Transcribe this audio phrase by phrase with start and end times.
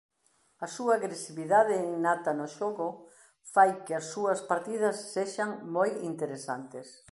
[0.65, 2.87] A súa agresividade innata no xogo
[3.53, 6.87] fai que as súas partidas sexan moi interesantes.